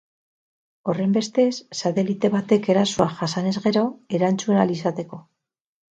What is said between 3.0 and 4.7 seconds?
jasanez gero, erantzun